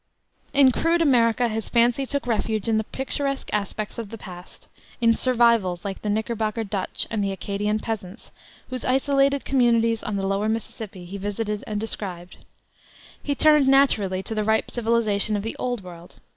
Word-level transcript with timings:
In 0.51 0.71
crude 0.71 0.99
America 1.03 1.47
his 1.47 1.69
fancy 1.69 2.07
took 2.07 2.25
refuge 2.25 2.67
in 2.67 2.79
the 2.79 2.83
picturesque 2.85 3.51
aspects 3.53 3.99
of 3.99 4.09
the 4.09 4.17
past, 4.17 4.67
in 4.99 5.13
"survivals" 5.13 5.85
like 5.85 6.01
the 6.01 6.09
Knickerbocker 6.09 6.63
Dutch 6.63 7.05
and 7.11 7.23
the 7.23 7.31
Acadian 7.31 7.77
peasants, 7.77 8.31
whose 8.71 8.83
isolated 8.83 9.45
communities 9.45 10.01
on 10.01 10.15
the 10.15 10.25
lower 10.25 10.49
Mississippi 10.49 11.05
he 11.05 11.19
visited 11.19 11.63
and 11.67 11.79
described. 11.79 12.37
He 13.21 13.35
turned 13.35 13.67
naturally 13.67 14.23
to 14.23 14.33
the 14.33 14.43
ripe 14.43 14.71
civilization 14.71 15.37
of 15.37 15.43
the 15.43 15.55
Old 15.57 15.83
World. 15.83 16.19